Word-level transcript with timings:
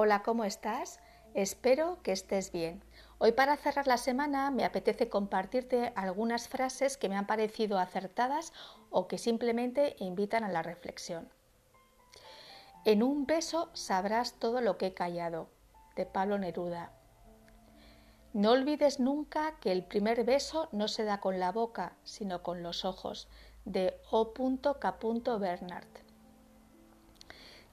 Hola, 0.00 0.22
¿cómo 0.22 0.44
estás? 0.44 1.00
Espero 1.34 1.98
que 2.04 2.12
estés 2.12 2.52
bien. 2.52 2.84
Hoy 3.18 3.32
para 3.32 3.56
cerrar 3.56 3.88
la 3.88 3.96
semana 3.96 4.52
me 4.52 4.64
apetece 4.64 5.08
compartirte 5.08 5.92
algunas 5.96 6.46
frases 6.46 6.96
que 6.96 7.08
me 7.08 7.16
han 7.16 7.26
parecido 7.26 7.80
acertadas 7.80 8.52
o 8.90 9.08
que 9.08 9.18
simplemente 9.18 9.96
invitan 9.98 10.44
a 10.44 10.52
la 10.52 10.62
reflexión. 10.62 11.28
En 12.84 13.02
un 13.02 13.26
beso 13.26 13.70
sabrás 13.72 14.34
todo 14.34 14.60
lo 14.60 14.78
que 14.78 14.86
he 14.86 14.94
callado, 14.94 15.48
de 15.96 16.06
Pablo 16.06 16.38
Neruda. 16.38 16.92
No 18.32 18.52
olvides 18.52 19.00
nunca 19.00 19.58
que 19.58 19.72
el 19.72 19.82
primer 19.82 20.22
beso 20.22 20.68
no 20.70 20.86
se 20.86 21.02
da 21.02 21.18
con 21.18 21.40
la 21.40 21.50
boca, 21.50 21.96
sino 22.04 22.44
con 22.44 22.62
los 22.62 22.84
ojos, 22.84 23.26
de 23.64 24.00
O.K. 24.12 24.96
Bernard. 25.40 26.07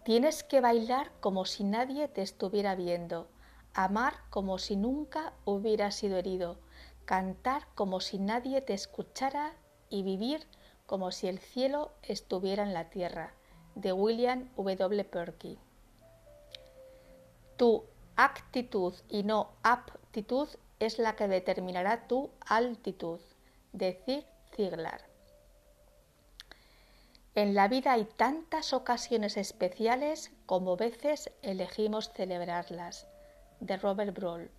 Tienes 0.05 0.43
que 0.43 0.61
bailar 0.61 1.11
como 1.19 1.45
si 1.45 1.63
nadie 1.63 2.07
te 2.07 2.21
estuviera 2.21 2.75
viendo, 2.75 3.27
amar 3.73 4.13
como 4.29 4.59
si 4.59 4.75
nunca 4.75 5.33
hubieras 5.45 5.95
sido 5.95 6.17
herido, 6.17 6.59
cantar 7.05 7.65
como 7.73 7.99
si 7.99 8.19
nadie 8.19 8.61
te 8.61 8.75
escuchara 8.75 9.55
y 9.89 10.03
vivir 10.03 10.45
como 10.85 11.09
si 11.09 11.27
el 11.27 11.39
cielo 11.39 11.91
estuviera 12.03 12.61
en 12.61 12.75
la 12.75 12.91
tierra, 12.91 13.33
de 13.73 13.93
William 13.93 14.47
W. 14.57 15.03
Perky. 15.05 15.57
Tu 17.57 17.83
actitud 18.15 18.93
y 19.09 19.23
no 19.23 19.53
aptitud 19.63 20.49
es 20.79 20.99
la 20.99 21.15
que 21.15 21.27
determinará 21.27 22.07
tu 22.07 22.29
altitud, 22.41 23.19
de 23.73 23.99
Zig 24.05 24.27
Ziglar. 24.55 25.14
En 27.35 27.53
la 27.53 27.67
vida 27.67 27.91
hay 27.91 28.05
tantas 28.05 28.71
ocasiones 28.71 29.35
especiales 29.35 30.31
como 30.45 30.77
veces 30.77 31.31
elegimos 31.41 32.09
celebrarlas. 32.13 33.07
De 33.59 33.75
Robert 33.75 34.15
Broll. 34.15 34.49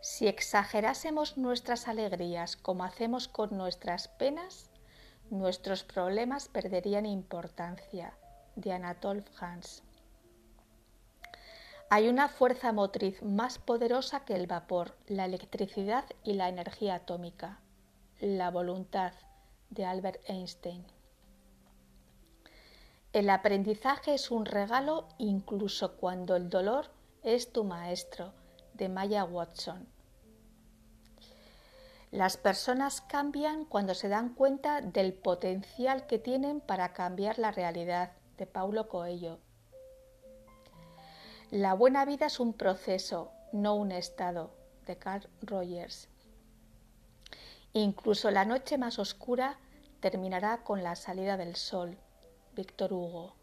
Si 0.00 0.26
exagerásemos 0.28 1.36
nuestras 1.36 1.88
alegrías 1.88 2.56
como 2.56 2.84
hacemos 2.84 3.28
con 3.28 3.56
nuestras 3.56 4.08
penas, 4.08 4.70
nuestros 5.30 5.84
problemas 5.84 6.48
perderían 6.48 7.04
importancia. 7.04 8.14
De 8.54 8.72
Anatole 8.72 9.20
France. 9.20 9.82
Hay 11.90 12.08
una 12.08 12.28
fuerza 12.28 12.72
motriz 12.72 13.22
más 13.22 13.58
poderosa 13.58 14.24
que 14.24 14.34
el 14.34 14.46
vapor, 14.46 14.96
la 15.06 15.26
electricidad 15.26 16.06
y 16.24 16.32
la 16.32 16.48
energía 16.48 16.94
atómica, 16.94 17.60
la 18.18 18.50
voluntad 18.50 19.12
de 19.70 19.84
Albert 19.84 20.20
Einstein. 20.28 20.84
El 23.12 23.30
aprendizaje 23.30 24.14
es 24.14 24.30
un 24.30 24.44
regalo 24.44 25.08
incluso 25.18 25.96
cuando 25.96 26.36
el 26.36 26.50
dolor 26.50 26.90
es 27.22 27.52
tu 27.52 27.64
maestro, 27.64 28.34
de 28.74 28.88
Maya 28.88 29.24
Watson. 29.24 29.88
Las 32.10 32.36
personas 32.36 33.00
cambian 33.00 33.64
cuando 33.64 33.94
se 33.94 34.08
dan 34.08 34.34
cuenta 34.34 34.80
del 34.80 35.12
potencial 35.12 36.06
que 36.06 36.18
tienen 36.18 36.60
para 36.60 36.92
cambiar 36.92 37.38
la 37.38 37.50
realidad, 37.50 38.12
de 38.36 38.46
Paulo 38.46 38.88
Coelho. 38.88 39.38
La 41.50 41.74
buena 41.74 42.04
vida 42.04 42.26
es 42.26 42.38
un 42.38 42.52
proceso, 42.52 43.32
no 43.52 43.74
un 43.76 43.92
estado, 43.92 44.50
de 44.84 44.98
Carl 44.98 45.28
Rogers. 45.40 46.08
Incluso 47.72 48.30
la 48.30 48.44
noche 48.44 48.78
más 48.78 48.98
oscura 48.98 49.58
terminará 50.00 50.64
con 50.64 50.82
la 50.82 50.96
salida 50.96 51.36
del 51.36 51.56
sol. 51.56 51.98
Víctor 52.54 52.92
Hugo. 52.94 53.34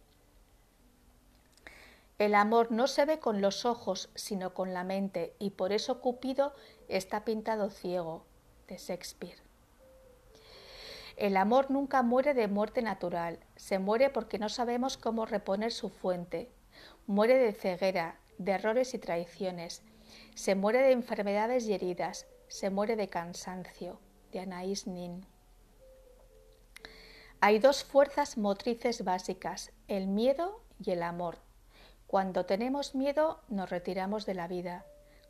El 2.18 2.34
amor 2.34 2.72
no 2.72 2.88
se 2.88 3.06
ve 3.06 3.20
con 3.20 3.42
los 3.42 3.66
ojos, 3.66 4.10
sino 4.16 4.54
con 4.54 4.74
la 4.74 4.84
mente, 4.84 5.36
y 5.40 5.52
por 5.52 5.72
eso 5.72 6.02
Cupido 6.02 6.54
está 6.88 7.26
pintado 7.26 7.70
ciego, 7.70 8.26
de 8.68 8.78
Shakespeare. 8.78 9.38
El 11.16 11.38
amor 11.38 11.70
nunca 11.70 12.02
muere 12.02 12.34
de 12.34 12.48
muerte 12.48 12.82
natural, 12.82 13.40
se 13.56 13.78
muere 13.78 14.10
porque 14.10 14.40
no 14.40 14.50
sabemos 14.50 14.98
cómo 14.98 15.26
reponer 15.28 15.72
su 15.72 15.90
fuente, 15.90 16.50
muere 17.06 17.38
de 17.38 17.54
ceguera, 17.54 18.20
de 18.40 18.54
errores 18.54 18.94
y 18.96 19.00
traiciones, 19.00 19.84
se 20.34 20.56
muere 20.56 20.80
de 20.80 20.92
enfermedades 20.92 21.68
y 21.68 21.74
heridas, 21.74 22.26
se 22.48 22.72
muere 22.72 22.96
de 22.96 23.10
cansancio, 23.10 24.00
de 24.34 24.40
Anaïs 24.42 24.88
Nin. 24.88 25.26
Hay 27.40 27.60
dos 27.60 27.84
fuerzas 27.84 28.38
motrices 28.38 29.04
básicas, 29.04 29.72
el 29.88 30.08
miedo 30.08 30.62
y 30.84 30.92
el 30.92 31.04
amor. 31.04 31.38
Cuando 32.08 32.46
tenemos 32.46 32.96
miedo 32.96 33.42
nos 33.48 33.70
retiramos 33.70 34.26
de 34.26 34.34
la 34.34 34.48
vida. 34.48 34.86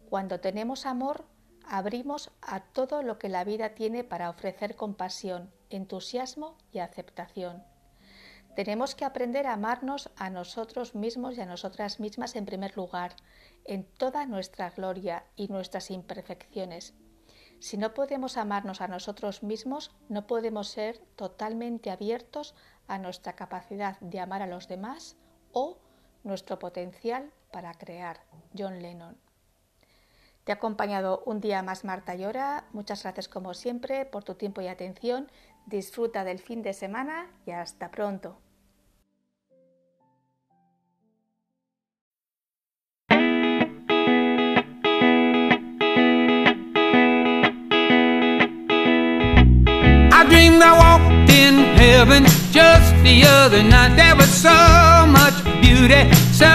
Cuando 0.10 0.40
tenemos 0.40 0.86
amor 0.86 1.26
abrimos 1.66 2.32
a 2.42 2.62
todo 2.62 3.04
lo 3.04 3.18
que 3.20 3.30
la 3.30 3.44
vida 3.44 3.74
tiene 3.74 4.04
para 4.04 4.30
ofrecer 4.30 4.76
compasión, 4.76 5.52
entusiasmo 5.70 6.58
y 6.72 6.80
aceptación. 6.80 7.64
Tenemos 8.56 8.94
que 8.94 9.06
aprender 9.06 9.48
a 9.48 9.54
amarnos 9.54 10.12
a 10.16 10.30
nosotros 10.30 10.94
mismos 10.94 11.38
y 11.38 11.42
a 11.42 11.46
nosotras 11.46 12.00
mismas 12.00 12.36
en 12.36 12.46
primer 12.46 12.78
lugar, 12.78 13.16
en 13.66 13.84
toda 13.84 14.28
nuestra 14.28 14.70
gloria 14.70 15.26
y 15.36 15.48
nuestras 15.48 15.90
imperfecciones. 15.90 16.94
Si 17.64 17.78
no 17.78 17.94
podemos 17.94 18.36
amarnos 18.36 18.82
a 18.82 18.90
nosotros 18.90 19.42
mismos, 19.42 19.96
no 20.10 20.28
podemos 20.28 20.68
ser 20.68 20.98
totalmente 21.16 21.92
abiertos 21.92 22.56
a 22.90 22.98
nuestra 22.98 23.38
capacidad 23.38 23.98
de 24.02 24.20
amar 24.20 24.42
a 24.42 24.48
los 24.48 24.68
demás 24.68 25.16
o 25.54 25.78
nuestro 26.26 26.60
potencial 26.60 27.32
para 27.54 27.74
crear. 27.74 28.20
John 28.54 28.82
Lennon. 28.82 29.16
Te 30.44 30.52
ha 30.52 30.56
acompañado 30.56 31.24
un 31.26 31.40
día 31.40 31.64
más 31.64 31.86
Marta 31.86 32.16
Llora. 32.16 32.66
Muchas 32.74 33.04
gracias 33.04 33.30
como 33.30 33.54
siempre 33.54 34.06
por 34.06 34.26
tu 34.26 34.36
tiempo 34.36 34.60
y 34.60 34.68
atención. 34.68 35.32
Disfruta 35.66 36.26
del 36.26 36.40
fin 36.40 36.64
de 36.64 36.74
semana 36.74 37.32
y 37.46 37.52
hasta 37.52 37.92
pronto. 37.92 38.43
Heaven 52.04 52.26
just 52.52 52.94
the 53.04 53.24
other 53.26 53.64
night. 53.64 53.96
There 53.96 54.16
was 54.16 54.30
so 54.30 54.50
much 55.08 55.38
beauty, 55.62 56.04
so 56.34 56.52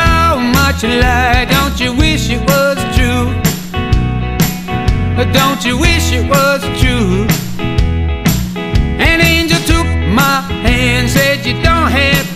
much 0.58 0.82
light. 0.82 1.46
Don't 1.48 1.80
you 1.80 1.94
wish 1.96 2.28
it 2.28 2.42
was 2.50 2.76
true? 2.96 3.32
Don't 5.32 5.64
you 5.64 5.78
wish 5.78 6.12
it 6.12 6.28
was 6.28 6.60
true? 6.80 7.26
An 9.08 9.20
angel 9.22 9.60
took 9.60 9.86
my 10.20 10.42
hand, 10.66 11.08
said 11.08 11.46
you 11.46 11.54
don't 11.62 11.90
have 11.90 12.27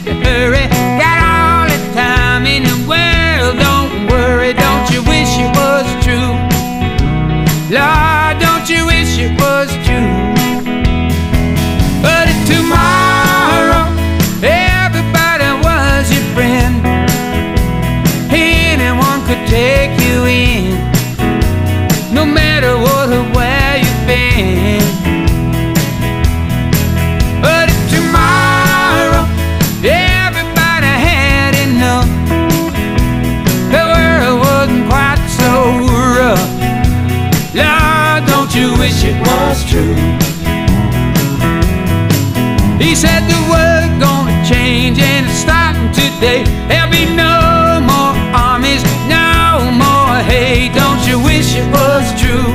He 42.82 42.96
said 42.96 43.22
the 43.30 43.42
world 43.48 44.00
gonna 44.00 44.34
change 44.44 44.98
and 44.98 45.24
it's 45.24 45.38
starting 45.38 45.90
today. 45.92 46.42
There'll 46.66 46.90
be 46.90 47.06
no 47.14 47.78
more 47.78 48.12
armies, 48.34 48.82
no 49.06 49.70
more 49.70 50.18
hate. 50.26 50.74
Don't 50.74 51.00
you 51.06 51.22
wish 51.22 51.54
it 51.54 51.68
was 51.70 52.04
true? 52.20 52.50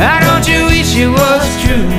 Why 0.00 0.16
don't 0.24 0.48
you 0.48 0.64
wish 0.72 0.96
it 0.96 1.12
was 1.12 1.44
true? 1.62 1.90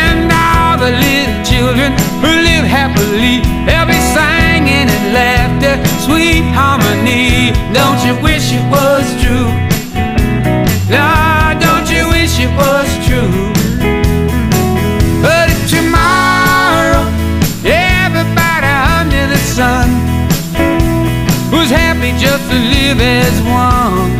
And 0.00 0.32
all 0.32 0.78
the 0.80 0.92
little 1.04 1.38
children 1.44 1.92
who 2.24 2.32
live 2.48 2.64
happily, 2.64 3.44
they'll 3.68 3.84
be 3.84 4.00
singing 4.16 4.88
and 4.88 5.06
laughter, 5.12 5.76
sweet 6.00 6.48
harmony. 6.56 7.52
Don't 7.76 8.00
you 8.08 8.16
wish 8.24 8.54
it 8.56 8.64
was 8.72 9.04
true? 9.22 9.49
is 23.30 23.40
one 23.42 24.10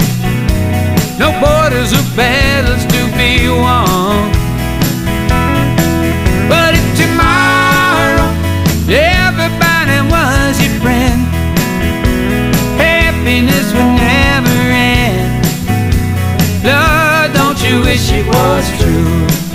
No 1.18 1.28
borders 1.40 1.92
or 1.92 2.04
battles 2.16 2.84
to 2.92 3.00
be 3.18 3.48
won. 3.48 4.32
But 6.48 6.74
if 6.78 6.86
tomorrow 6.96 8.26
everybody 8.88 9.98
was 10.14 10.54
your 10.62 10.74
friend, 10.80 11.20
happiness 12.80 13.66
would 13.74 13.92
never 14.00 14.58
end. 14.94 15.44
Lord, 16.64 17.28
don't 17.34 17.60
you 17.62 17.80
wish 17.82 18.10
it 18.12 18.26
was 18.26 18.64
true? 18.80 19.49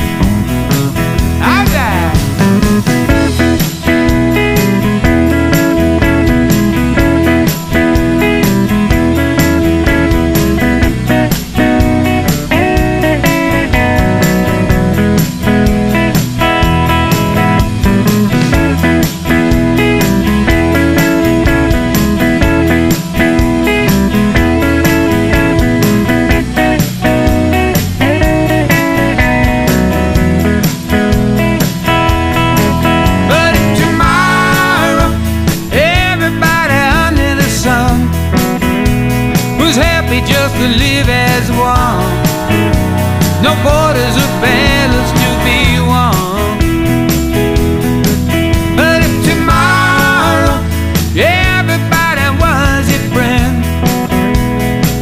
Live 40.09 41.09
as 41.09 41.49
one. 41.51 42.05
No 43.41 43.53
borders 43.63 44.15
or 44.17 44.31
battles 44.41 45.11
to 45.21 45.27
be 45.45 45.79
won. 45.81 46.57
But 48.75 49.01
if 49.07 49.15
tomorrow 49.29 50.57
everybody 51.15 52.27
was 52.41 52.83
your 52.91 53.05
friend, 53.13 53.63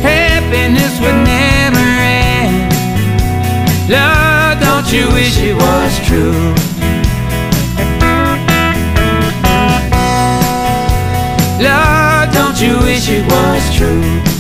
happiness 0.02 1.00
would 1.02 1.20
never 1.24 1.88
end. 2.04 2.72
Lord, 3.90 4.60
don't 4.60 4.92
you 4.92 5.08
wish 5.14 5.38
it 5.40 5.56
was 5.56 6.00
true? 6.08 6.54
Lord, 11.60 12.32
don't 12.32 12.60
you 12.62 12.78
wish 12.86 13.10
it 13.10 13.26
was 13.26 13.76
true. 13.76 14.33